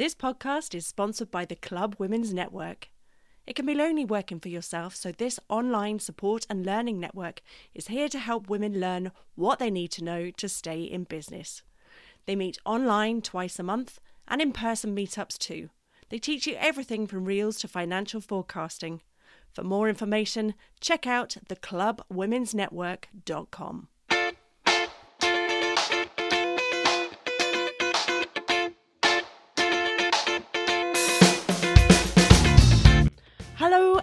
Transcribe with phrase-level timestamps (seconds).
[0.00, 2.88] This podcast is sponsored by the Club Women's Network.
[3.46, 7.42] It can be lonely working for yourself, so this online support and learning network
[7.74, 11.60] is here to help women learn what they need to know to stay in business.
[12.24, 15.68] They meet online twice a month and in person meetups too.
[16.08, 19.02] They teach you everything from reels to financial forecasting.
[19.52, 23.88] For more information, check out theclubwomensnetwork.com.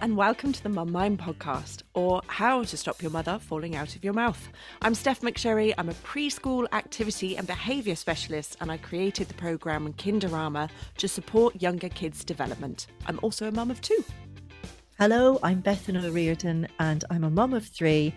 [0.08, 3.98] and welcome to the Mum Mind podcast, or How to Stop Your Mother Falling Out
[3.98, 4.48] of Your Mouth.
[4.82, 5.74] I'm Stef McSherry.
[5.78, 11.62] I'm a preschool activity and behaviour specialist, and I created the programme Kinderama to support
[11.62, 12.88] younger kids' development.
[13.06, 14.02] I'm also a mum of two.
[15.00, 18.16] Hello, I'm Bethan O'Riordan and I'm a mum of three.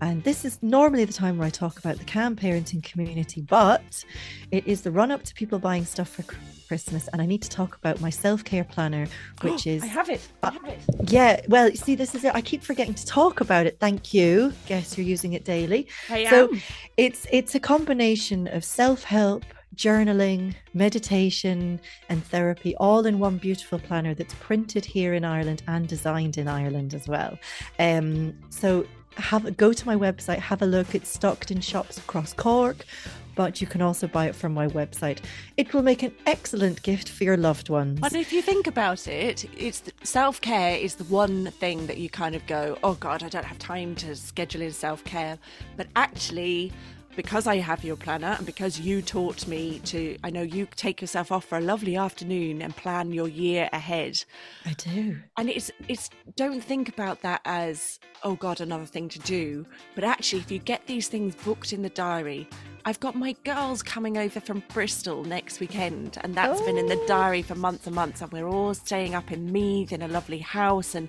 [0.00, 4.04] And this is normally the time where I talk about the Calm parenting community, but
[4.52, 6.22] it is the run up to people buying stuff for
[6.68, 7.08] Christmas.
[7.08, 9.08] And I need to talk about my self care planner,
[9.40, 9.82] which Oh, is.
[9.82, 10.20] I have it.
[10.44, 10.78] I have it.
[11.08, 12.32] Yeah, well, see, this is it.
[12.32, 13.78] I keep forgetting to talk about it.
[13.80, 14.52] Thank you.
[14.66, 15.88] Guess you're using it daily.
[16.08, 16.30] I am.
[16.30, 16.56] So
[16.96, 19.44] it's it's a combination of self-help,
[19.76, 25.86] journaling, meditation, and therapy all in one beautiful planner that's printed here in Ireland and
[25.86, 27.38] designed in Ireland as well.
[27.78, 30.94] Um, so have go to my website, have a look.
[30.94, 32.84] It's stocked in shops across Cork,
[33.34, 35.18] but you can also buy it from my website.
[35.56, 38.00] It will make an excellent gift for your loved ones.
[38.02, 42.10] And if you think about it, it's self care is the one thing that you
[42.10, 45.38] kind of go, oh God, I don't have time to schedule in self care.
[45.76, 46.72] But actually,
[47.16, 51.00] because I have your planner and because you taught me to, I know you take
[51.00, 54.24] yourself off for a lovely afternoon and plan your year ahead.
[54.64, 55.18] I do.
[55.36, 60.04] And it's it's don't think about that as oh god another thing to do, but
[60.04, 62.48] actually if you get these things booked in the diary,
[62.84, 66.98] I've got my girls coming over from Bristol next weekend and that's been in the
[67.00, 67.06] Oh.
[67.06, 70.38] diary for months and months and we're all staying up in Meath in a lovely
[70.38, 71.08] house and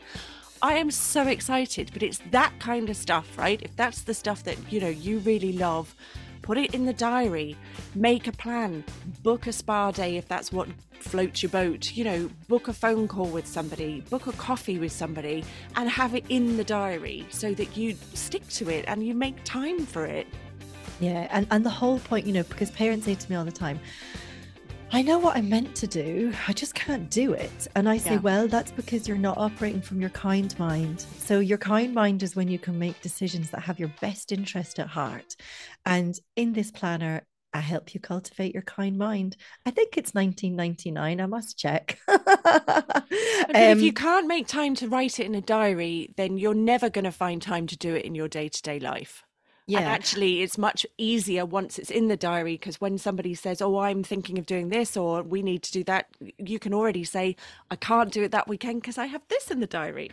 [0.63, 3.59] I am so excited, but it's that kind of stuff, right?
[3.63, 5.95] If that's the stuff that you know you really love,
[6.43, 7.57] put it in the diary,
[7.95, 8.83] make a plan,
[9.23, 10.67] book a spa day if that's what
[10.99, 14.91] floats your boat, you know, book a phone call with somebody, book a coffee with
[14.91, 15.43] somebody,
[15.75, 19.43] and have it in the diary so that you stick to it and you make
[19.43, 20.27] time for it.
[20.99, 23.51] Yeah, and, and the whole point, you know, because parents say to me all the
[23.51, 23.79] time,
[24.93, 27.65] I know what I'm meant to do, I just can't do it.
[27.75, 28.17] And I say, Yeah.
[28.17, 31.05] well, that's because you're not operating from your kind mind.
[31.17, 34.79] So, your kind mind is when you can make decisions that have your best interest
[34.79, 35.35] at heart.
[35.85, 39.37] And in this planner, I help you cultivate your kind mind.
[39.65, 41.21] I think it's 1999.
[41.21, 41.97] I must check.
[43.53, 46.53] But if you Um, can't make time to write it in a diary, then you're
[46.53, 49.23] never going to find time to do it in your day to day life.
[49.79, 53.79] And actually, it's much easier once it's in the diary because when somebody says, Oh,
[53.79, 57.35] I'm thinking of doing this or we need to do that, you can already say,
[57.69, 60.11] I can't do it that weekend because I have this in the diary.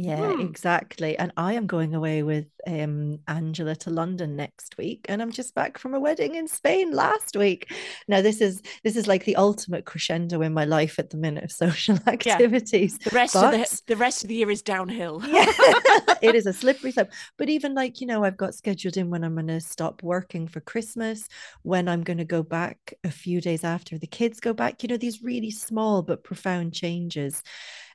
[0.00, 0.40] Yeah, Hmm.
[0.40, 1.18] exactly.
[1.18, 5.56] And I am going away with um, Angela to London next week, and I'm just
[5.56, 7.72] back from a wedding in Spain last week.
[8.06, 11.42] Now, this is this is like the ultimate crescendo in my life at the minute
[11.42, 12.96] of social activities.
[12.98, 15.20] The rest of the, the rest of the year is downhill.
[15.26, 15.46] Yeah,
[16.22, 17.10] it is a slippery slope.
[17.36, 20.46] But even like, you know, I've got scheduled in when I'm going to stop working
[20.46, 21.26] for Christmas,
[21.62, 24.88] when I'm going to go back a few days after the kids go back, you
[24.88, 27.42] know, these really small but profound changes.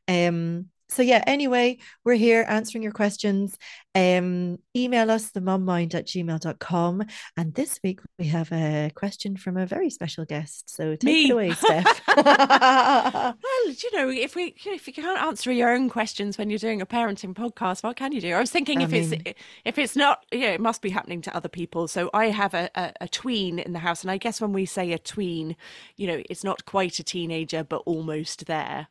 [0.07, 3.57] Um, so yeah, anyway, we're here answering your questions.
[3.95, 7.03] Um, email us the mummind at gmail.com.
[7.37, 10.69] And this week we have a question from a very special guest.
[10.69, 11.25] So take Me.
[11.25, 11.85] it away, Stef.
[13.65, 16.81] Well, you know, if we if you can't answer your own questions when you're doing
[16.81, 18.33] a parenting podcast, what can you do?
[18.33, 21.21] I was thinking I if mean- it's if it's not, yeah, it must be happening
[21.21, 21.87] to other people.
[21.87, 24.65] So I have a, a a tween in the house, and I guess when we
[24.65, 25.55] say a tween,
[25.95, 28.87] you know, it's not quite a teenager, but almost there.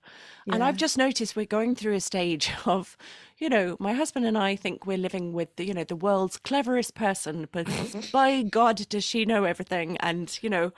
[0.51, 2.97] And I've just noticed we're going through a stage of,
[3.43, 6.39] you know, my husband and I think we're living with the, you know, the world's
[6.39, 7.99] cleverest person, but mm-hmm.
[8.13, 9.97] by God, does she know everything?
[9.97, 10.71] And you know,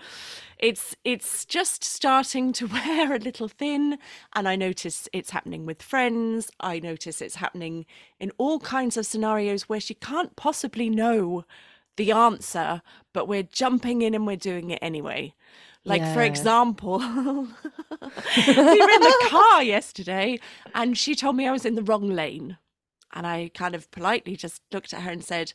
[0.58, 3.98] it's it's just starting to wear a little thin.
[4.34, 6.50] And i notice it's happening with friends.
[6.58, 7.84] I notice it's happening
[8.18, 11.44] in all kinds of scenarios where she can't possibly know
[11.96, 12.80] the answer
[13.12, 15.34] but we're jumping in and we're doing it anyway.
[15.84, 20.40] Like for example we were in the car yesterday
[20.74, 22.56] and she told me i was in the wrong lane
[23.14, 25.52] and i kind of politely just looked at her and said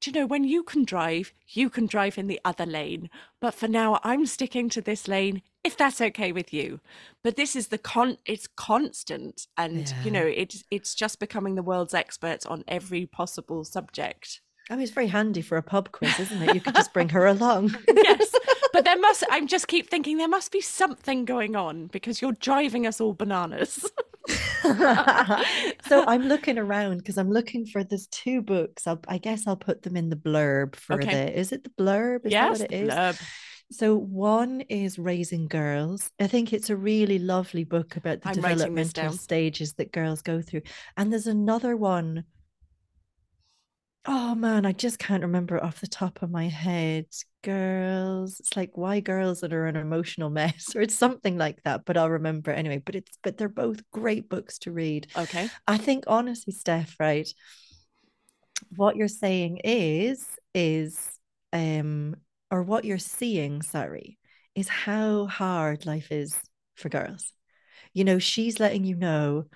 [0.00, 3.08] do you know when you can drive you can drive in the other lane
[3.40, 6.80] but for now i'm sticking to this lane if that's okay with you
[7.22, 10.02] but this is the con it's constant and Yeah.
[10.04, 14.40] you know it's it's just becoming the world's expert on every possible subject
[14.70, 16.54] I mean, it's very handy for a pub quiz, isn't it?
[16.54, 17.76] You could just bring her along.
[17.86, 18.34] yes
[18.74, 22.32] but there must, I'm just keep thinking there must be something going on because you're
[22.32, 23.88] driving us all bananas.
[24.64, 28.88] so I'm looking around because I'm looking for there's two books.
[28.88, 31.26] I'll, i guess I'll put them in the blurb for okay.
[31.26, 31.38] the.
[31.38, 32.26] Is it the blurb?
[32.26, 32.90] Is yes, that what it is?
[32.90, 33.22] Blurb.
[33.70, 36.10] So one is Raising Girls.
[36.18, 40.42] I think it's a really lovely book about the I'm developmental stages that girls go
[40.42, 40.62] through.
[40.96, 42.24] And there's another one
[44.06, 47.06] Oh man, I just can't remember off the top of my head.
[47.42, 51.84] Girls, it's like why girls that are an emotional mess, or it's something like that.
[51.86, 52.82] But I'll remember anyway.
[52.84, 55.06] But it's but they're both great books to read.
[55.16, 55.48] Okay.
[55.66, 57.28] I think honestly, Stef, right?
[58.76, 61.18] What you're saying is is
[61.52, 62.16] um
[62.50, 64.18] or what you're seeing, sorry,
[64.54, 66.36] is how hard life is
[66.74, 67.32] for girls.
[67.94, 69.46] You know, she's letting you know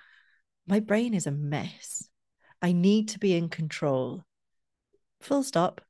[0.65, 2.09] my brain is a mess.
[2.63, 4.23] I need to be in control
[5.21, 5.81] full stop.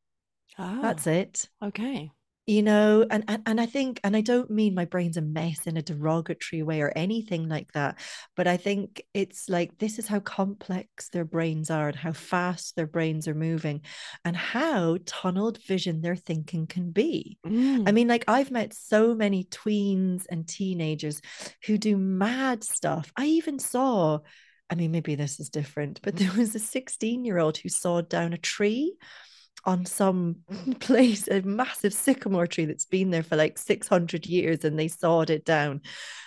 [0.57, 1.47] Oh, That's it.
[1.63, 2.11] Okay.
[2.47, 5.67] You know, and, and and I think, and I don't mean my brain's a mess
[5.67, 7.99] in a derogatory way or anything like that,
[8.35, 12.75] but I think it's like this is how complex their brains are and how fast
[12.75, 13.81] their brains are moving
[14.25, 17.37] and how tunneled vision their thinking can be.
[17.45, 17.87] Mm.
[17.87, 21.21] I mean, like I've met so many tweens and teenagers
[21.67, 23.11] who do mad stuff.
[23.15, 24.21] I even saw
[24.69, 28.09] I mean, maybe this is different, but there was a 16 year old who sawed
[28.09, 28.95] down a tree
[29.65, 30.37] on some
[30.79, 35.29] place, a massive sycamore tree that's been there for like 600 years, and they sawed
[35.29, 35.81] it down.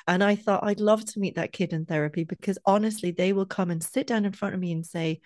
[0.07, 3.47] And I thought, I'd love to meet that kid in therapy because honestly, they will
[3.47, 5.21] come and sit down in front of me and say,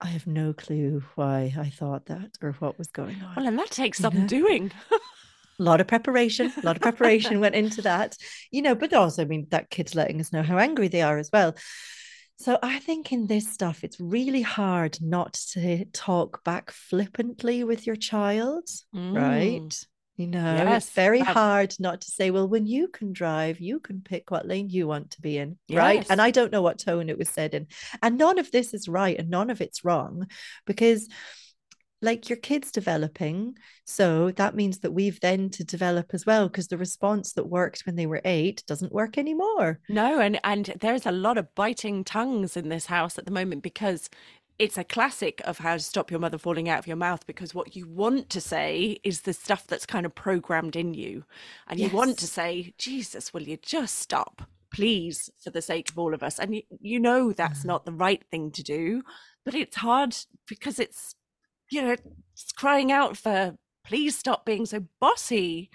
[0.00, 3.34] I have no clue why I thought that or what was going on.
[3.36, 4.72] Well, and that takes some doing.
[4.90, 8.16] a lot of preparation a lot of preparation went into that
[8.50, 11.18] you know but also i mean that kid's letting us know how angry they are
[11.18, 11.54] as well
[12.40, 17.86] so I think in this stuff, it's really hard not to talk back flippantly with
[17.86, 18.64] your child,
[18.96, 19.14] mm.
[19.14, 19.86] right?
[20.16, 23.78] You know, yes, it's very hard not to say, well, when you can drive, you
[23.78, 25.78] can pick what lane you want to be in, yes.
[25.78, 26.06] right?
[26.08, 27.66] And I don't know what tone it was said in.
[28.02, 30.26] And none of this is right and none of it's wrong
[30.64, 31.08] because
[32.02, 36.68] like your kids developing so that means that we've then to develop as well because
[36.68, 41.06] the response that worked when they were eight doesn't work anymore no and and there's
[41.06, 44.08] a lot of biting tongues in this house at the moment because
[44.58, 47.54] it's a classic of how to stop your mother falling out of your mouth because
[47.54, 51.24] what you want to say is the stuff that's kind of programmed in you
[51.66, 51.90] and yes.
[51.90, 54.42] you want to say jesus will you just stop
[54.72, 57.66] please for the sake of all of us and you, you know that's mm.
[57.66, 59.02] not the right thing to do
[59.44, 60.14] but it's hard
[60.46, 61.14] because it's
[61.70, 61.96] you know,
[62.56, 65.70] crying out for, please stop being so bossy.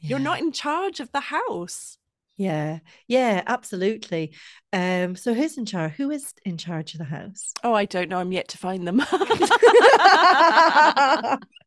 [0.00, 0.10] Yeah.
[0.10, 1.98] You're not in charge of the house.
[2.40, 4.32] Yeah, yeah, absolutely.
[4.72, 5.92] Um, so who's in charge?
[5.92, 7.52] Who is in charge of the house?
[7.62, 8.18] Oh, I don't know.
[8.18, 9.02] I'm yet to find them.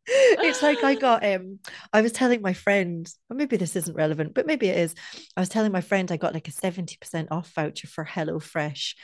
[0.07, 1.59] it's like I got um
[1.93, 4.95] I was telling my friend, or maybe this isn't relevant, but maybe it is.
[5.37, 8.95] I was telling my friend I got like a 70% off voucher for Hello Fresh.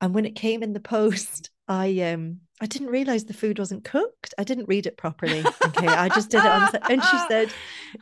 [0.00, 3.84] And when it came in the post, I um I didn't realize the food wasn't
[3.84, 4.32] cooked.
[4.38, 5.44] I didn't read it properly.
[5.66, 6.70] Okay, I just did it on.
[6.88, 7.52] And she said,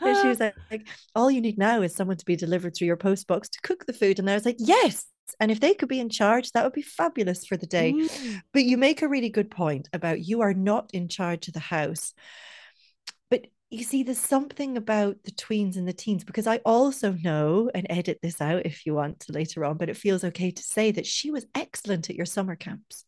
[0.01, 0.39] and she was
[0.71, 3.61] like, "All you need now is someone to be delivered through your post box to
[3.63, 5.07] cook the food." And I was like, "Yes."
[5.41, 7.93] And if they could be in charge, that would be fabulous for the day.
[7.93, 8.43] Mm.
[8.53, 11.61] But you make a really good point about you are not in charge of the
[11.61, 12.13] house.
[13.31, 17.71] But you see, there's something about the tweens and the teens because I also know,
[17.75, 20.63] and edit this out if you want to later on, but it feels okay to
[20.63, 23.05] say that she was excellent at your summer camps.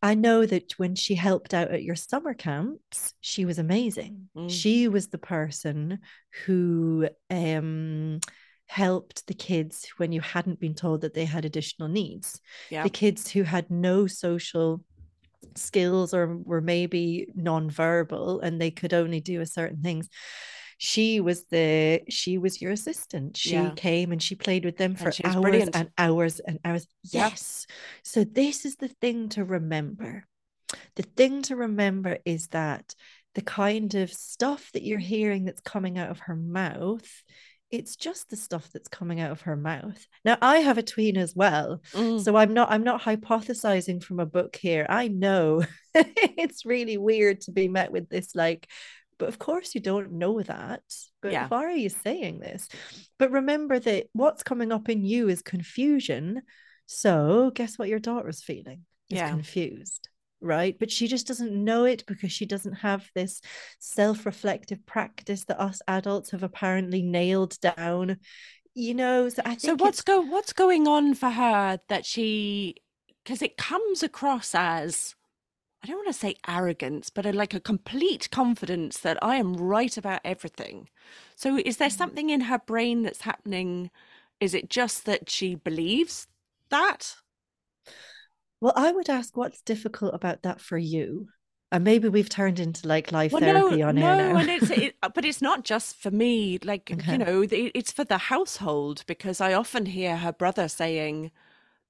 [0.00, 4.28] I know that when she helped out at your summer camps, she was amazing.
[4.36, 4.50] Mm.
[4.50, 5.98] She was the person
[6.44, 8.20] who um,
[8.66, 12.40] helped the kids when you hadn't been told that they had additional needs.
[12.70, 12.84] Yeah.
[12.84, 14.84] The kids who had no social
[15.56, 20.08] skills or were maybe non-verbal and they could only do a certain things
[20.78, 23.36] she was the she was your assistant.
[23.36, 23.72] She yeah.
[23.74, 25.76] came and she played with them for hours brilliant.
[25.76, 26.86] and hours and hours.
[27.02, 27.66] Yes.
[28.04, 30.24] So this is the thing to remember.
[30.94, 32.94] The thing to remember is that
[33.34, 37.08] the kind of stuff that you're hearing that's coming out of her mouth
[37.70, 40.06] it's just the stuff that's coming out of her mouth.
[40.24, 42.18] Now i have a tween as well mm.
[42.18, 44.86] so i'm not i'm not hypothesizing from a book here.
[44.88, 48.66] I know it's really weird to be met with this like
[49.18, 50.82] but of course, you don't know that.
[51.20, 51.48] But yeah.
[51.48, 52.68] why are you saying this?
[53.18, 56.42] But remember that what's coming up in you is confusion.
[56.86, 58.84] So, guess what your daughter's feeling?
[59.10, 59.30] Is yeah.
[59.30, 60.08] confused,
[60.40, 60.78] right?
[60.78, 63.40] But she just doesn't know it because she doesn't have this
[63.80, 68.18] self reflective practice that us adults have apparently nailed down.
[68.74, 69.60] You know, so I think.
[69.60, 72.76] So, what's, go- what's going on for her that she,
[73.24, 75.16] because it comes across as
[75.82, 79.54] I don't want to say arrogance, but a, like a complete confidence that I am
[79.56, 80.88] right about everything.
[81.36, 81.96] So is there Mm.
[81.96, 83.90] something in her brain that's happening?
[84.40, 86.26] Is it just that she believes
[86.70, 87.16] that?
[88.60, 91.28] Well, I would ask what's difficult about that for you?
[91.72, 94.36] And maybe we've turned into like life Well, no, therapy on air no, now.
[94.36, 96.58] and it's it, but it's not just for me.
[96.62, 101.30] Like, you know, it's for the household because I often hear her brother saying,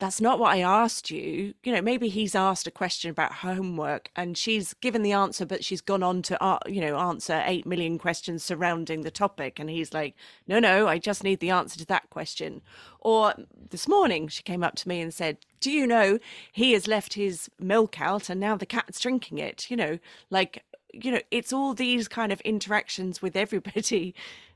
[0.01, 1.55] That's not what I asked you.
[1.65, 5.65] You know, maybe he's asked a question about homework and she's given the answer, but
[5.65, 9.59] she's gone on to, uh, you know, answer 8 million questions surrounding the topic.
[9.59, 10.15] And he's like,
[10.47, 12.63] no, no, I just need the answer to that question.
[13.01, 13.35] Or
[13.71, 16.21] this morning, she came up to me and said, Do you know
[16.53, 19.69] he has left his milk out and now the cat's drinking it?
[19.69, 19.99] You know,
[20.31, 20.63] like,
[20.93, 24.15] you know, it's all these kind of interactions with everybody.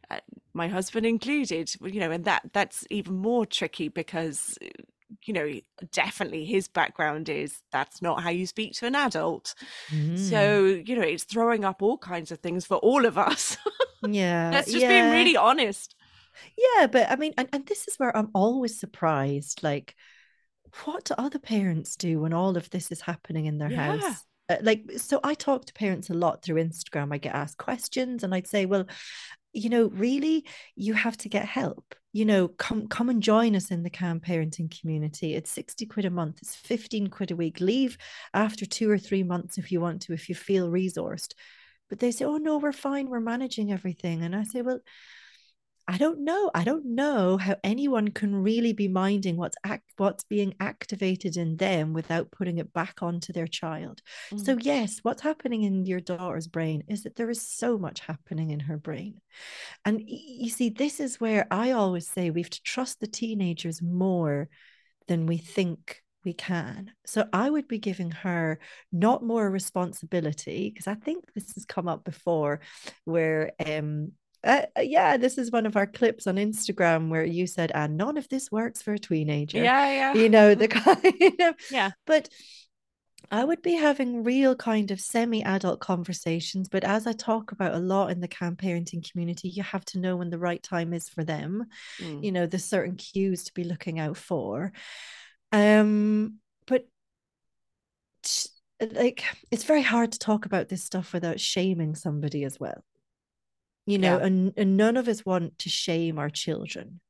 [0.08, 0.18] Uh,
[0.52, 4.58] my husband included you know and that that's even more tricky because
[5.24, 5.50] you know,
[5.92, 9.54] definitely his background is that's not how you speak to an adult.
[9.90, 10.18] Mm.
[10.18, 13.56] So, you know, it's throwing up all kinds of things for all of us.
[14.04, 15.94] Yeah, Let's just being really honest.
[16.58, 16.88] yeah.
[16.88, 19.62] But I mean, and, and this is where I'm always surprised.
[19.62, 19.94] Like,
[20.84, 23.98] what do other parents do when all of this is happening in their Yeah.
[23.98, 24.24] house?
[24.48, 27.12] Uh, like, so I talk to parents a lot through Instagram.
[27.14, 28.86] I get asked questions, and I'd say, well,
[29.52, 30.44] you know, really,
[30.76, 31.94] you have to get help.
[32.12, 35.34] You know, come come and join us in the Calm Parenting community.
[35.34, 37.60] It's 60 quid a month, it's 15 quid a week.
[37.60, 37.96] Leave
[38.34, 41.32] after two or three months if you want to, if you feel resourced.
[41.88, 44.22] But they say, oh no, we're fine, we're managing everything.
[44.22, 44.80] And I say, well,
[45.88, 46.50] I don't know.
[46.54, 51.56] I don't know how anyone can really be minding what's act what's being activated in
[51.56, 54.00] them without putting it back onto their child.
[54.36, 54.64] So Mm.
[54.64, 58.60] yes, what's happening in your daughter's brain is that there is so much happening in
[58.60, 59.20] her brain.
[59.84, 63.82] And you see, this is where I always say we have to trust the teenagers
[63.82, 64.48] more
[65.08, 66.92] than we think we can.
[67.04, 68.60] So I would be giving her
[68.92, 72.60] not more responsibility, because I think this has come up before
[73.04, 74.12] where um
[74.44, 78.16] uh, yeah, this is one of our clips on Instagram where you said, and none
[78.16, 79.62] of this works for a teenager.
[79.62, 80.14] Yeah, yeah.
[80.14, 81.92] You know, the kind of Yeah.
[82.06, 82.28] but
[83.30, 87.78] I would be having real kind of semi-adult conversations, but as I talk about a
[87.78, 91.08] lot in the Calm Parenting community, you have to know when the right time is
[91.08, 91.64] for them.
[91.98, 92.22] Mm.
[92.24, 94.72] You know, there's certain cues to be looking out for.
[95.50, 96.86] Um, but
[98.80, 102.84] like it's very hard to talk about this stuff without shaming somebody as well.
[103.86, 104.26] You know, Yeah.
[104.26, 107.00] and, and none of us want to shame our children.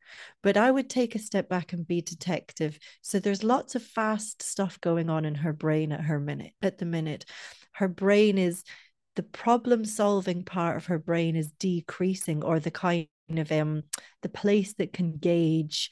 [0.42, 2.78] But I would take a step back and be detective.
[3.00, 6.78] So there's lots of fast stuff going on in her brain at her minute at
[6.78, 7.24] the minute.
[7.72, 8.62] Her brain is
[9.16, 13.84] the problem solving part of her brain is decreasing, or the kind of um
[14.22, 15.90] the place that can gauge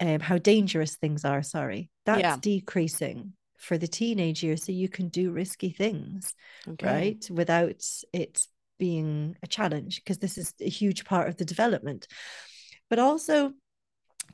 [0.00, 1.42] um how dangerous things are.
[1.42, 2.36] Sorry, that's Yeah.
[2.36, 6.34] decreasing for the teenage years, so you can do risky things
[6.68, 6.86] Okay.
[6.86, 7.28] right?
[7.30, 8.46] Without it
[8.80, 12.08] being a challenge, because this is a huge part of the development.
[12.88, 13.52] But also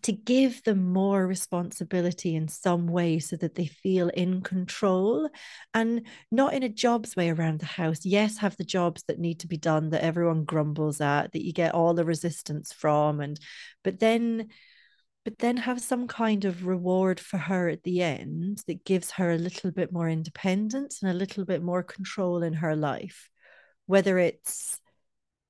[0.02, 5.28] to give them more responsibility in some way so that they feel in control
[5.72, 8.04] and not in a jobs way around the house.
[8.04, 11.52] Yes, have the jobs that need to be done that everyone grumbles at, that you
[11.52, 13.40] get all the resistance from, and
[13.82, 14.48] but then
[15.24, 19.32] but then have some kind of reward for her at the end that gives her
[19.32, 23.28] a little bit more independence and a little bit more control in her life.
[23.86, 24.80] Whether it's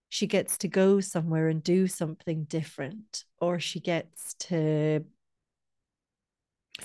[0.09, 5.05] she gets to go somewhere and do something different, or she gets to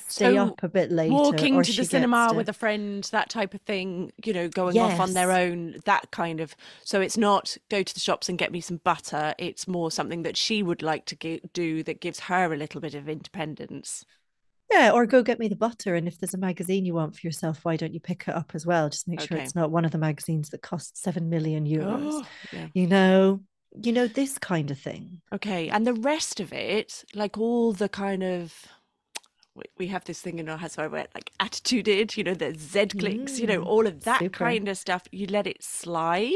[0.08, 3.30] stay So up a bit later, walking to the cinema to, with a friend, that
[3.30, 6.56] type of thing, you know, going off on their own, that kind of.
[6.84, 9.34] So it's not go to the shops and get me some butter.
[9.38, 12.82] It's more something that she would like to gi- do that gives her a little
[12.82, 14.06] bit of independence.
[14.72, 15.96] Yeah, or go get me the butter.
[15.96, 18.52] And if there's a magazine you want for yourself, why don't you pick it up
[18.54, 18.90] as well?
[18.90, 19.44] Just make sure Okay.
[19.44, 22.10] it's not one of the magazines that costs seven million euros.
[22.24, 22.68] Oh, yeah.
[22.74, 23.42] You know,
[23.84, 25.22] you know this kind of thing.
[25.34, 25.70] Okay.
[25.70, 28.54] And the rest of it, like all the kind of
[29.78, 32.88] we- have this thing in our house where we're like attituded, you know, the Z
[32.98, 34.46] clicks, you know, Mm, all of that super.
[34.46, 35.04] kind of stuff.
[35.12, 36.32] You let it slide.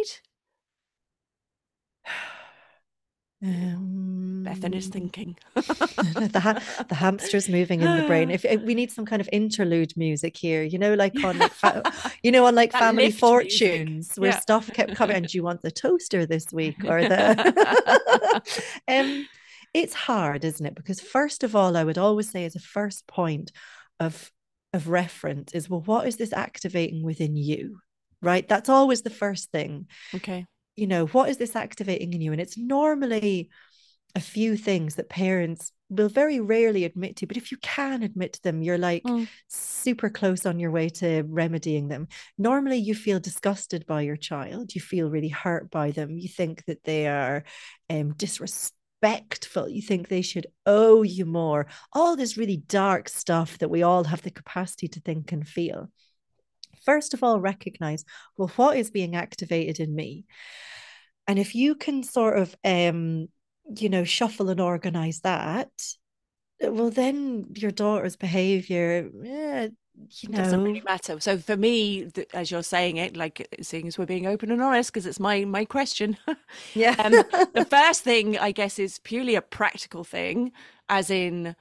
[3.44, 5.38] Bethan is Um, thinking.
[5.56, 8.32] the ha- the hamster's moving in the brain.
[8.32, 11.52] If, if we need some kind of interlude music here, you know, like on like
[11.52, 11.84] fa-
[12.24, 13.20] you know on like That Family lift music.
[13.20, 14.40] Fortunes, where Yeah.
[14.40, 15.18] stuff kept coming.
[15.18, 18.42] And do you want the toaster this week or the?
[18.88, 19.28] um,
[19.74, 20.76] it's hard, isn't it?
[20.76, 23.52] Because first of all, I would always say as a first point
[24.00, 24.32] of
[24.74, 27.80] of reference is well, what is this activating within you?
[28.22, 30.46] Right, that's always the first thing okay.
[30.76, 32.32] You know, what is this activating in you?
[32.32, 33.50] And it's normally
[34.16, 38.34] a few things that parents will very rarely admit to, but if you can admit
[38.34, 39.28] to them, you're like mm.
[39.50, 42.08] super close on your way to remedying them.
[42.38, 46.64] Normally, you feel disgusted by your child, you feel really hurt by them, you think
[46.66, 47.44] that they are
[47.90, 53.70] um, disrespectful, you think they should owe you more, all this really dark stuff that
[53.70, 55.90] we all have the capacity to think and feel.
[56.84, 58.06] First of all, recognize
[58.38, 60.26] well, what is being activated in me?
[61.28, 63.30] And if you can sort of um,
[63.76, 65.70] you know, shuffle and organize that,
[66.64, 69.68] uh, well, then your daughter's behavior, yeah,
[70.10, 71.20] you know, doesn't really matter.
[71.20, 74.92] So for me, as you're saying it, like seeing as we're being open and honest,
[74.92, 76.18] because it's my my question.
[76.74, 76.96] yeah.
[77.00, 77.12] um,
[77.54, 80.52] the first thing, I guess, is purely a practical thing,
[80.90, 81.56] as in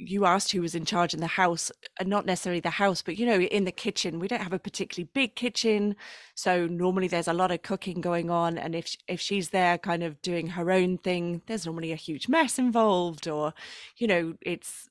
[0.00, 3.16] you asked who was in charge in the house and not necessarily the house but
[3.18, 4.18] you know in the kitchen.
[4.18, 5.96] We don't have a particularly big kitchen
[6.34, 10.02] so normally there's a lot of cooking going on and if if she's there kind
[10.02, 13.54] of doing her own thing there's normally a huge mess involved or
[13.96, 14.88] you know it's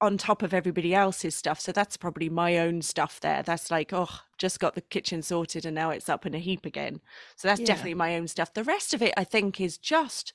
[0.00, 1.60] on top of everybody else's stuff.
[1.60, 3.42] So that's probably my own stuff there.
[3.42, 6.66] That's like oh just got the kitchen sorted and now it's up in a heap
[6.66, 7.00] again.
[7.36, 7.66] So that's yeah.
[7.66, 8.52] definitely my own stuff.
[8.52, 10.32] The rest of it i think is just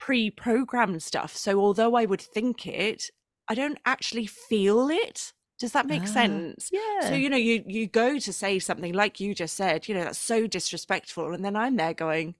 [0.00, 1.36] pre-programmed stuff.
[1.36, 3.10] So although I would think it,
[3.48, 5.32] I don't actually feel it.
[5.58, 6.70] Does that make ah, sense?
[6.72, 7.08] Yeah.
[7.08, 10.04] So you know, you you go to say something like you just said, you know,
[10.04, 12.34] that's so disrespectful, and then I'm there going,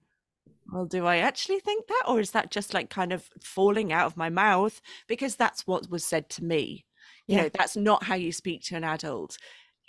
[0.71, 4.07] well, do I actually think that, or is that just like kind of falling out
[4.07, 6.85] of my mouth because that's what was said to me?
[7.27, 7.41] You yeah.
[7.43, 9.37] know, that's not how you speak to an adult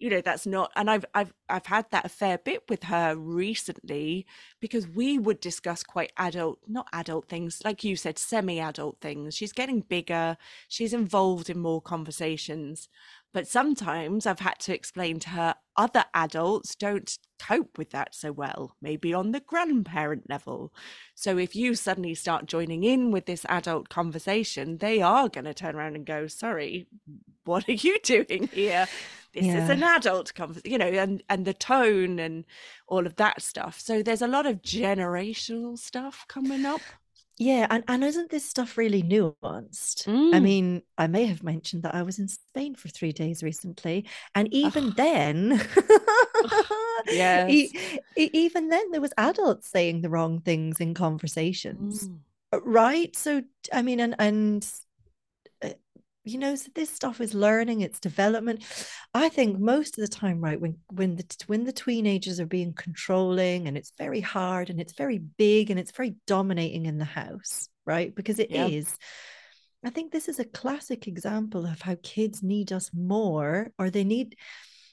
[0.02, 3.14] you know that's not and i've i've i've had that a fair bit with her
[3.16, 4.26] recently
[4.61, 9.35] because we would discuss quite adult not adult things like you said semi adult things.
[9.37, 10.37] She's getting bigger.
[10.68, 12.88] She's involved in more conversations
[13.33, 18.31] but sometimes i've had to explain to her other adults don't cope with that so
[18.31, 20.73] well maybe on the grandparent level.
[21.15, 25.55] So if you suddenly start joining in with this adult conversation they are going to
[25.55, 26.87] turn around and go sorry
[27.45, 28.87] what are you doing here?
[29.33, 29.65] This yeah.
[29.65, 32.45] is an adult conversation you know and and the tone and
[32.87, 33.81] all of that stuff.
[33.81, 36.83] So there's a lot of generational stuff coming up
[37.39, 40.35] yeah and, and isn't this stuff really nuanced mm.
[40.35, 44.05] i mean i may have mentioned that i was in spain for three days recently
[44.35, 44.92] and even oh.
[44.97, 45.51] then
[47.07, 47.51] yes.
[47.51, 47.73] e-
[48.16, 52.18] even then there was adults saying the wrong things in conversations mm.
[52.64, 53.42] right so
[53.73, 54.71] i mean and and
[56.24, 58.62] you know so this stuff is learning it's development
[59.14, 62.72] i think most of the time right when when the when the teenagers are being
[62.72, 67.04] controlling and it's very hard and it's very big and it's very dominating in the
[67.04, 68.66] house right because it yeah.
[68.66, 68.96] is.
[69.85, 74.04] i think this is a classic example of how kids need us more or they
[74.04, 74.37] need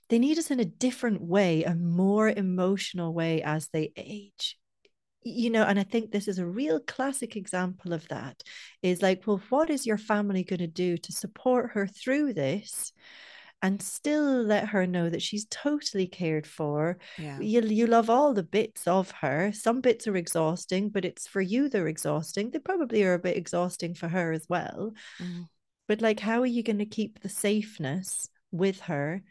[0.09, 4.57] they need us in a different way a more emotional way as they age
[5.23, 8.41] you know and i think this is a real classic example of that
[8.81, 12.93] is like well what is your family going to do to support her through this
[13.61, 17.37] and still let her know that she's totally cared for yeah.
[17.41, 21.41] you, you love all the bits of her some bits are exhausting but it's for
[21.41, 25.45] you they're exhausting they probably are a bit exhausting for her as well mm.
[25.87, 29.21] but like how are you going to keep the safeness with her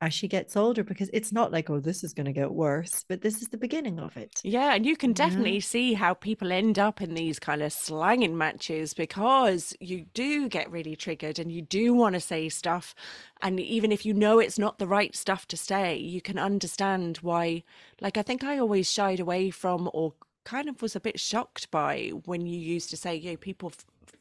[0.00, 3.04] as she gets older because it's not like oh this is going to get worse
[3.08, 5.60] but this is the beginning of it yeah and you can definitely yeah.
[5.60, 10.70] see how people end up in these kind of slanging matches because you do get
[10.70, 12.94] really triggered and you do want to say stuff
[13.42, 17.18] and even if you know it's not the right stuff to say you can understand
[17.18, 17.62] why
[18.00, 21.70] like i think i always shied away from or kind of was a bit shocked
[21.70, 23.72] by when you used to say yeah people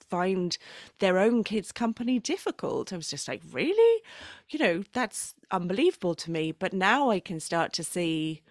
[0.10, 0.58] find
[1.00, 2.92] their own kids' company difficult.
[2.92, 4.04] I was just like, really?
[4.50, 6.52] You know, that's unbelievable to me.
[6.52, 8.42] But now I can start to see,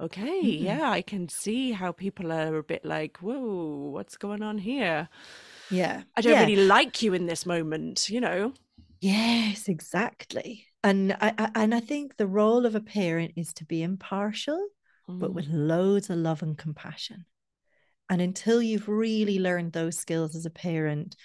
[0.00, 0.64] okay, mm-hmm.
[0.64, 5.08] yeah, I can see how people are a bit like, whoa, what's going on here?
[5.70, 6.02] Yeah.
[6.16, 6.40] I don't yeah.
[6.40, 8.54] really like you in this moment, you know?
[9.00, 10.66] Yes, exactly.
[10.82, 14.68] And I, I, and I think the role of a parent is to be impartial,
[15.08, 15.18] mm.
[15.18, 17.24] but with loads of love and compassion.
[18.10, 21.16] And until you've really learned those skills as a parent,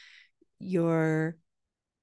[0.60, 1.36] you're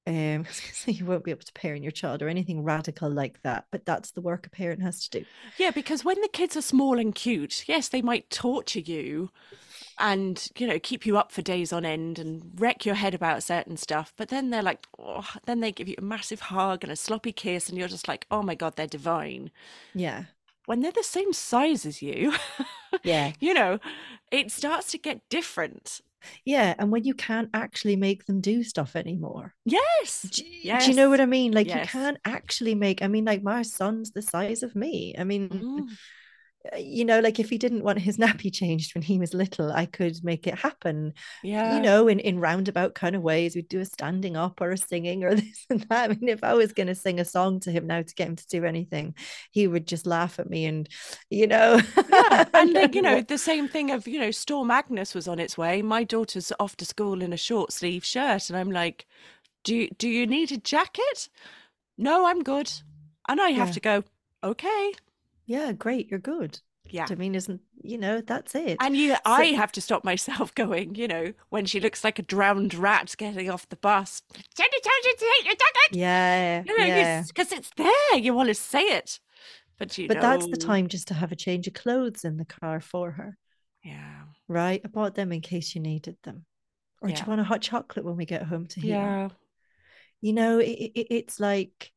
[0.07, 0.45] um
[0.87, 4.11] you won't be able to parent your child or anything radical like that but that's
[4.11, 5.27] the work a parent has to do.
[5.59, 9.31] Yeah because when the kids are small and cute yes they might torture you
[10.01, 13.45] and you know keep you up for days on end and wreck your head about
[13.45, 16.91] certain stuff but then they're like oh, then they give you a massive hug and
[16.91, 19.53] a sloppy kiss and you're just like oh my god they're divine.
[19.95, 20.25] Yeah
[20.67, 22.35] when they're the same size as you,
[23.03, 23.79] yeah, you know,
[24.31, 26.01] it starts to get different.
[26.45, 29.55] Yeah, and when you can't actually make them do stuff anymore.
[29.65, 30.23] Yes.
[30.23, 30.85] Do, yes.
[30.85, 31.53] do you know what I mean?
[31.53, 31.81] Like yes.
[31.81, 35.15] you can't actually make I mean like my son's the size of me.
[35.19, 35.89] I mean mm.
[36.73, 39.73] Uh, you know, like if he didn't want his nappy changed when he was little,
[39.73, 41.15] I could make it happen.
[41.43, 41.75] Yeah.
[41.77, 43.55] You know, in, in roundabout kind of ways.
[43.57, 46.11] We'd do a standing up or a singing or this and that.
[46.11, 48.29] I mean, if I was going to sing a song to him now to get
[48.29, 49.15] him to do anything,
[49.51, 50.89] he would just laugh at me and,
[51.31, 51.81] you know.
[52.09, 52.45] yeah.
[52.55, 55.57] And like, you know, the same thing of, you know, Storm Agnes was on its
[55.59, 55.83] way.
[55.83, 58.49] My daughter's off to school in a short sleeve shirt.
[58.51, 59.07] And I'm like,
[59.65, 61.29] do you, do you need a jacket?
[61.99, 62.71] No, I'm good.
[63.29, 63.73] And I have Yeah.
[63.73, 64.05] to go,
[64.43, 64.93] okay.
[65.53, 66.59] Yeah, great, you're good.
[66.91, 67.07] Yeah.
[67.11, 68.79] I mean, isn't, you know, that's it.
[68.81, 72.23] And you, I have to stop myself going, you know, when she looks like a
[72.23, 74.23] drowned rat getting off the bus.
[74.57, 75.55] Jenny told you to take your
[75.93, 76.63] yeah.
[76.65, 77.23] You know, yeah.
[77.27, 78.17] because it's there.
[78.19, 79.21] You want to say it.
[79.79, 82.47] But you But that's the time just to have a change of clothes in the
[82.47, 83.37] car for her.
[83.85, 84.23] Yeah.
[84.49, 84.81] right?
[84.83, 86.47] I bought them in case you needed them.
[87.03, 88.95] Or do you want a hot chocolate when we get home to here?
[88.95, 89.29] Yeah.
[90.23, 91.93] You know, it, it, it's like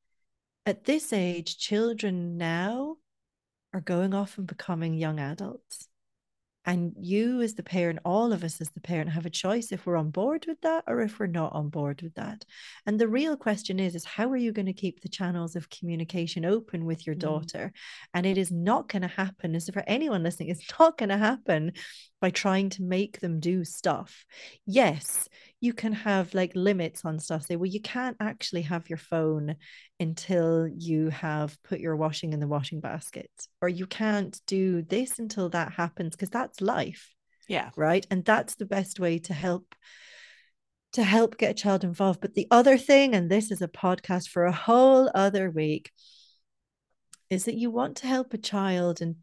[0.65, 2.97] at this age, children now
[3.75, 5.89] are going off and becoming young adults.
[6.63, 9.85] And you, as the parent, all of us as the parent, have a choice if
[9.85, 12.45] we're on board with that or if we're not on board with that.
[12.85, 15.69] And the real question is, is how are you going to keep the channels of
[15.69, 17.19] communication open with your Mm.
[17.19, 17.73] daughter?
[18.13, 21.17] And it is not going to happen, as for anyone listening, it's not going to
[21.17, 21.73] happen
[22.25, 24.25] by trying to make them do stuff.
[24.65, 25.29] Yes,
[25.61, 27.45] you can have like limits on stuff.
[27.45, 29.57] Say, well, you can't actually have your phone
[29.99, 33.29] until you have put your washing in the washing basket,
[33.61, 37.13] or you can't do this until that happens, because that's life,
[37.47, 37.69] Yeah.
[37.75, 38.07] right?
[38.09, 39.75] And that's the best way to help
[40.93, 42.21] to help get a child involved.
[42.21, 45.91] But the other thing, and this is a podcast for a whole other week,
[47.29, 49.17] is that you want to help a child and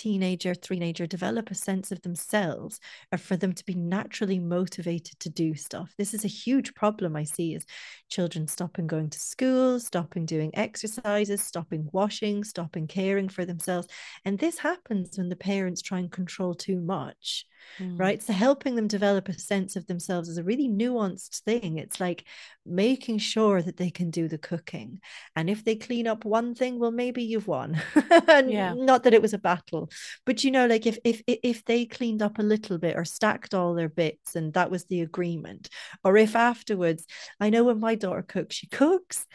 [0.00, 2.80] teenager, teenager develop a sense of themselves
[3.12, 5.94] or for them to be naturally motivated to do stuff.
[5.98, 7.66] This is a huge problem I see is
[8.08, 13.88] children stopping going to school, stopping doing exercises, stopping washing, stopping caring for themselves.
[14.24, 17.44] And this happens when the parents try and control too much
[17.78, 17.98] Mm.
[17.98, 18.22] right?
[18.22, 21.78] So helping them develop a sense of themselves is a really nuanced thing.
[21.78, 22.24] It's like
[22.66, 25.00] making sure that they can do the cooking.
[25.36, 27.80] And if they clean up one thing, well, maybe you've won.
[28.28, 28.74] And Yeah.
[28.74, 29.90] Not that it was a battle,
[30.26, 33.54] but you know, like if if if they cleaned up a little bit or stacked
[33.54, 35.68] all their bits and that was the agreement,
[36.04, 37.06] or if afterwards,
[37.38, 39.26] I know when my daughter cooks, she cooks.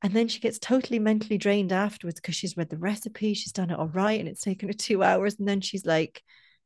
[0.00, 3.70] And then she gets totally mentally drained afterwards because she's read the recipe, she's done
[3.70, 5.38] it all right, and it's taken her two hours.
[5.38, 6.22] And then she's like,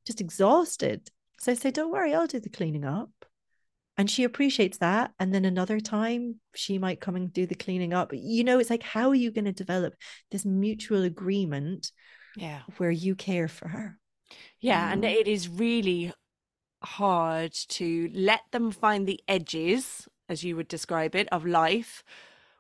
[0.07, 1.11] just exhausted.
[1.38, 3.11] So I say, don't worry, I'll do the cleaning up.
[3.99, 5.12] And she appreciates that.
[5.19, 8.12] And then another time she might come and do the cleaning up.
[8.15, 9.95] You know, it's like, how are you going to develop
[10.31, 11.93] this mutual agreement
[12.37, 12.62] Yeah.
[12.79, 13.99] where you care for her?
[14.61, 14.91] Yeah.
[14.91, 16.12] And it is really
[16.83, 22.03] hard to let them find the edges, as you would describe it, of life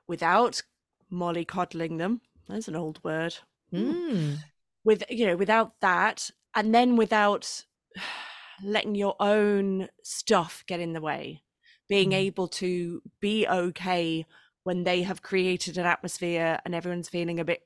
[0.06, 0.62] without
[1.10, 2.20] mollycoddling them.
[2.48, 3.34] There's an old word.
[3.72, 4.36] Mm.
[4.84, 7.64] With, you know, without that, and then without
[8.64, 11.42] letting your own stuff get in the way,
[11.88, 12.14] being Mm.
[12.14, 14.24] able to be okay
[14.64, 17.62] when they have created an atmosphere and everyone's feeling a bit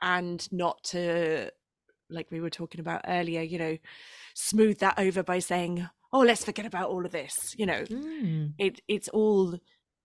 [0.00, 1.50] and not to
[2.08, 3.76] like we were talking about earlier you know
[4.34, 8.52] smooth that over by saying oh let's forget about all of this you know Mm.
[8.58, 9.58] it it's all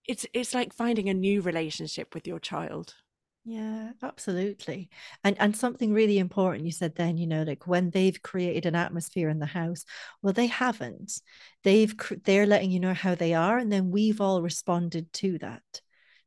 [0.05, 2.95] it's it's like finding a new relationship with your child
[3.45, 4.89] Yeah, absolutely.
[5.23, 8.75] And and something really important you said then, you know, like when they've created an
[8.75, 9.83] atmosphere in the house,
[10.21, 11.19] well, they haven't.
[11.63, 15.61] They've they're letting you know how they are, and then we've all responded to that.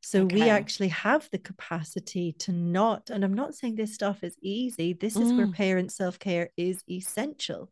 [0.01, 4.35] So we actually have the capacity to not, and I'm not saying this stuff is
[4.41, 4.93] easy.
[4.93, 5.53] This is where Mm.
[5.53, 7.71] parent self-care is essential.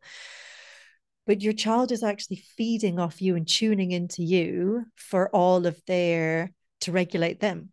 [1.26, 5.80] But your child is actually feeding off you and tuning into you for all of
[5.86, 7.72] their to regulate them.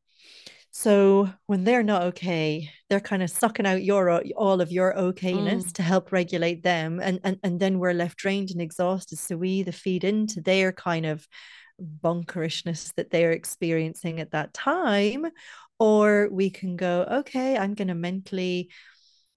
[0.84, 5.67] So when they're not okay, they're kind of sucking out your all of your okayness
[5.67, 5.74] Mm.
[5.76, 9.17] to help regulate them, and and and then we're left drained and exhausted.
[9.17, 11.26] So we either feed into their kind of
[11.80, 15.28] bunkerishness that they're experiencing at that time,
[15.80, 18.69] or we can go, okay, I'm going to mentally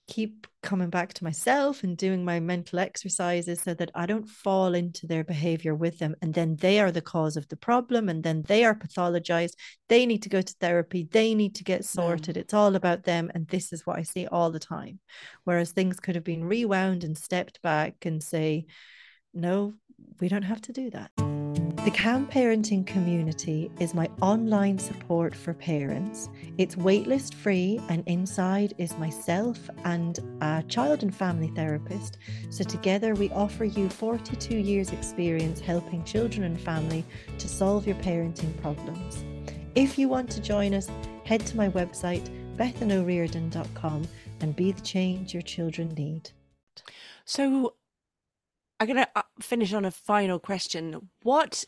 [0.08, 4.74] keep coming back to myself and doing my mental exercises so that I don't fall
[4.74, 6.14] into their behavior with them.
[6.22, 8.08] And then they are the cause of the problem.
[8.08, 9.54] And then they are pathologized.
[9.88, 11.08] They need to go to therapy.
[11.10, 11.86] They need to get mm.
[11.86, 12.36] sorted.
[12.36, 13.30] It's all about them.
[13.34, 15.00] And this is what I see all the time.
[15.44, 18.66] Whereas things could have been rewound and stepped back and say,
[19.34, 19.74] no,
[20.20, 21.45] we don't have to do that.
[21.86, 26.28] The Calm Parenting community is my online support for parents.
[26.58, 32.18] It's waitlist free, and inside is myself and a child and family therapist.
[32.50, 37.04] So, together, we offer you 42 years' experience helping children and family
[37.38, 39.22] to solve your parenting problems.
[39.76, 40.90] If you want to join us,
[41.22, 44.08] head to my website, bethanoriordan.com,
[44.40, 46.32] and be the change your children need.
[47.24, 47.74] So
[48.80, 51.10] I'm going to uh, finish on a final question.
[51.22, 51.64] What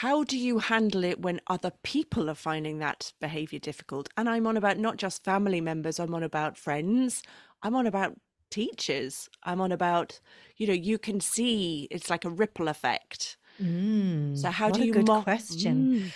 [0.00, 4.08] how do you handle it when other people are finding that behavior difficult?
[4.16, 7.22] And I'm on about not just family members, I'm on about friends,
[7.62, 8.14] I'm on about
[8.50, 10.20] teachers, I'm on about,
[10.56, 13.36] you know, you can see it's like a ripple effect.
[13.60, 15.90] Mm, So how what do a you good mo- question.
[15.90, 16.12] Mm,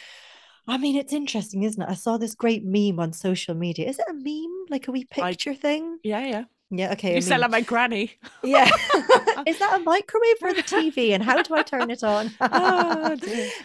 [0.66, 1.88] I mean, it's interesting, isn't it?
[1.88, 3.88] I saw this great meme on social media.
[3.88, 6.00] Is it a meme, like a wee I picture thing?
[6.02, 6.44] yeah, yeah.
[6.70, 7.42] Yeah, okay, You sound meme.
[7.42, 8.14] like my granny.
[8.42, 8.70] Yeah.
[9.46, 11.12] Is that a microwave or the TV?
[11.12, 12.36] And how do I turn it on?
[12.52, 13.16] Oh,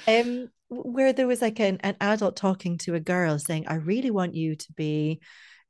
[0.08, 4.12] um, where there was like an, an adult talking to a girl saying, I really
[4.12, 5.22] want you to be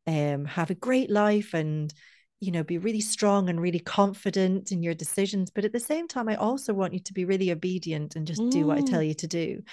[0.08, 1.94] um have a great life and
[2.42, 5.52] you know be really strong and really confident in your decisions.
[5.52, 8.50] But at the same time, I also want you to be really obedient and just
[8.50, 9.64] do what I tell Mm, you to do.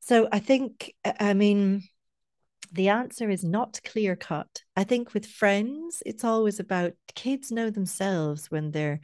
[0.00, 1.84] So I think, I mean,
[2.72, 4.62] the answer is not clear cut.
[4.76, 9.00] I think with friends, it's always about kids know themselves when they're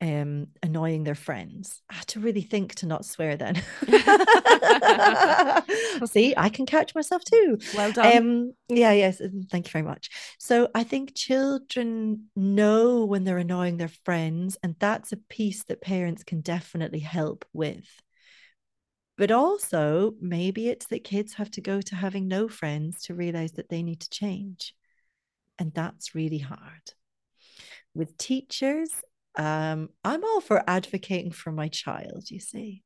[0.00, 1.80] um annoying their friends.
[1.88, 3.62] I had to really think to not swear then.
[6.06, 7.58] See, I can catch myself too.
[7.76, 8.16] well done.
[8.16, 10.10] Um, yeah, yes, thank you very much.
[10.38, 15.80] So I think children know when they're annoying their friends, and that's a piece that
[15.80, 17.86] parents can definitely help with.
[19.18, 23.52] But also, maybe it's that kids have to go to having no friends to realize
[23.52, 24.74] that they need to change.
[25.58, 26.92] And that's really hard.
[27.94, 28.90] With teachers,
[29.36, 32.82] um, I'm all for advocating for my child, you see.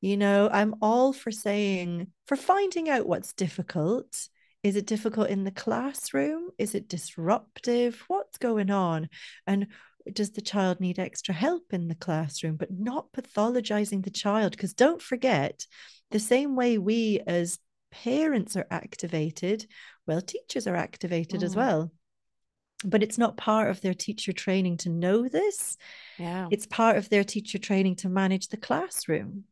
[0.00, 4.28] You know, I'm all for saying, for finding out what's difficult.
[4.62, 6.50] Is it difficult in the classroom?
[6.58, 8.04] Is it disruptive?
[8.08, 9.08] What's going on?
[9.46, 9.68] And
[10.14, 12.56] does the child need extra help in the classroom?
[12.56, 14.52] But not pathologizing the child.
[14.52, 15.66] Because don't forget,
[16.10, 17.58] the same way we as
[17.90, 19.66] parents are activated,
[20.06, 21.92] well, teachers are activated as Mm, well.
[22.84, 25.76] But it's not part of their teacher training to know this.
[26.18, 26.46] yeah.
[26.50, 29.44] It's part of their teacher training to manage the classroom.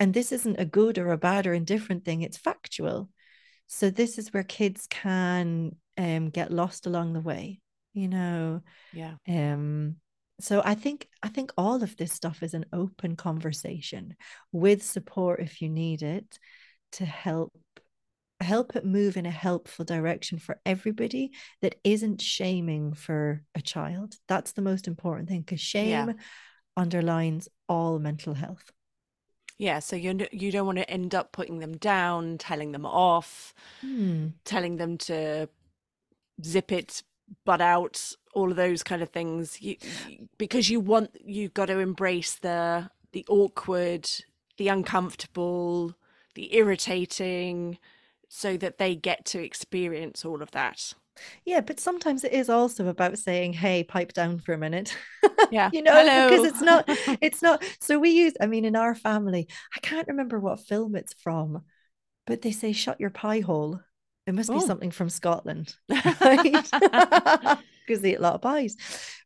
[0.00, 3.10] And this isn't a good or a bad or indifferent thing, it's factual.
[3.66, 7.60] So this is where kids can um, get lost along the way,
[7.98, 8.62] you know.
[8.92, 9.14] Yeah.
[9.28, 9.96] Um,
[10.40, 14.14] so I think I think all of this stuff is an open conversation
[14.52, 16.38] with support if you need it
[16.92, 17.52] to help
[18.40, 24.14] help it move in a helpful direction for everybody that isn't shaming for a child.
[24.28, 26.06] That's the most important thing because Yeah.
[26.06, 26.14] shame
[26.76, 28.70] underlines all mental health.
[29.58, 29.80] Yeah.
[29.80, 34.28] So you you don't want to end up putting them down, telling them off, Hmm.
[34.44, 35.48] telling them to
[36.44, 37.02] zip it
[37.44, 39.60] butt out, all of those kind of things.
[39.60, 39.76] You,
[40.38, 44.08] because you want you've got to embrace the the awkward,
[44.56, 45.94] the uncomfortable,
[46.34, 47.78] the irritating,
[48.28, 50.94] so that they get to experience all of that.
[51.44, 54.96] Yeah, but sometimes it is also about saying, "Hey, pipe down for a minute."
[55.50, 55.70] Yeah.
[55.72, 56.84] you know, because it's not
[57.22, 60.94] it's not so we use I mean in our family, I can't remember what film
[60.94, 61.62] it's from,
[62.26, 63.80] but they say shut your pie hole.
[64.28, 64.66] It must be Oh.
[64.66, 66.68] something from Scotland, right?
[67.86, 68.76] Because they eat a lot of pies.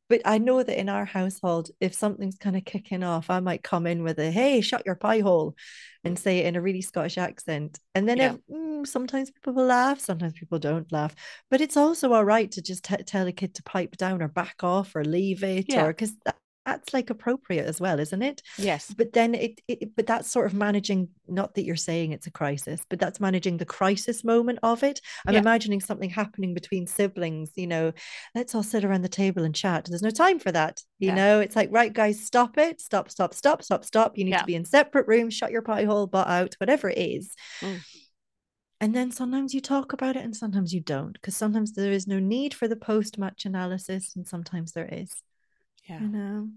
[0.09, 3.65] But I know that in our household, if something's kind of kicking off, I might
[3.65, 5.57] come in with a hey, shut your pie hole
[6.05, 7.81] and say it in a really Scottish accent.
[7.97, 8.35] And then Yeah.
[8.35, 11.15] if, mm, sometimes people will laugh, sometimes people don't laugh.
[11.51, 14.29] But it's also all right to just t- tell a kid to pipe down or
[14.29, 15.85] back off or leave it, Yeah.
[15.85, 16.15] or because
[16.65, 18.43] that's like appropriate as well, isn't it?
[18.59, 18.95] Yes.
[18.97, 22.31] But then it, it, but that's sort of managing, not that you're saying it's a
[22.31, 25.01] crisis, but that's managing the crisis moment of it.
[25.27, 25.41] I'm Yeah.
[25.41, 27.93] imagining something happening between siblings, you know,
[28.35, 29.87] let's all sit around the table and chat.
[29.89, 30.83] There's no time for that.
[30.99, 31.15] You Yeah.
[31.15, 34.17] know, it's like, right, guys, stop it, stop, stop, stop, stop, stop.
[34.17, 34.41] You need Yeah.
[34.41, 37.35] to be in separate rooms, shut your pie hole, butt out, whatever it is.
[37.61, 37.81] Mm.
[38.81, 42.09] And then sometimes you talk about it and sometimes you don't, because sometimes there is
[42.09, 45.13] no need for the post match analysis and sometimes there is,
[45.89, 46.01] Yeah.
[46.01, 46.49] you know.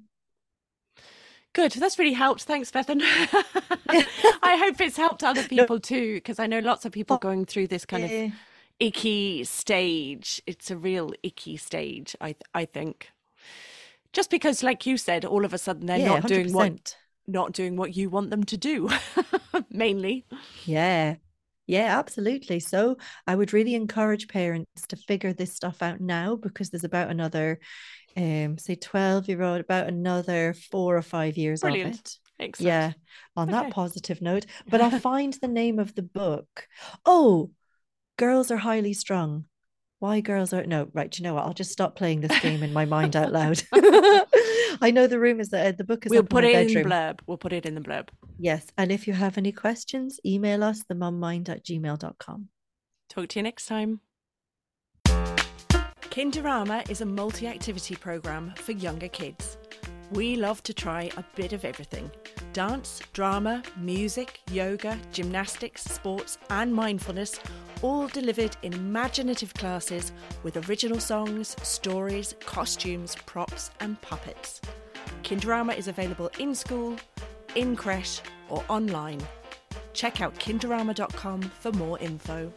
[1.54, 1.72] Good.
[1.72, 2.44] That's really helped.
[2.44, 3.02] Thanks, Bethan.
[3.88, 7.68] I hope it's helped other people too, because I know lots of people going through
[7.68, 8.34] this kind of
[8.80, 10.42] icky stage.
[10.46, 13.10] It's a real icky stage, I I think.
[14.14, 16.96] Just because, like you said, all of a sudden they're Yeah, not doing what
[17.28, 18.90] not doing what you want them to do,
[19.70, 20.26] mainly.
[20.66, 21.16] Yeah.
[21.68, 22.60] Yeah, absolutely.
[22.60, 27.10] So I would really encourage parents to figure this stuff out now because there's about
[27.10, 27.60] another,
[28.17, 31.95] um, say 12 year old, about another four or five years of Brilliant.
[31.95, 32.17] it.
[32.38, 32.67] Excellent.
[32.67, 32.91] Yeah,
[33.36, 34.45] on that positive note.
[34.69, 36.67] But I'll find the name of the book.
[37.06, 37.51] Oh,
[38.17, 39.45] Girls Are Highly Strung.
[39.99, 41.17] Why girls are no, right.
[41.17, 41.45] You know what?
[41.45, 43.63] I'll just stop playing this game in my mind out loud.
[43.73, 46.67] I know the room is that uh, the book is We'll in put it in
[46.67, 46.91] the bedroom.
[46.91, 47.19] blurb.
[47.25, 48.10] We'll put it in the blurb.
[48.38, 48.67] Yes.
[48.78, 52.49] And if you have any questions, email us themummind at gmail.com.
[53.10, 54.01] Talk to you next time.
[56.15, 59.58] Kinderama is a multi activity programme for younger kids.
[60.12, 62.10] We love to try a bit of everything
[62.54, 67.38] dance, drama, music, yoga, gymnastics, sports, and mindfulness,
[67.82, 74.62] all delivered in imaginative classes with original songs, stories, costumes, props, and puppets.
[75.23, 76.95] Kinderama is available in school,
[77.56, 79.19] in creche, or online.
[79.91, 82.54] Check out kinderama.com for more info.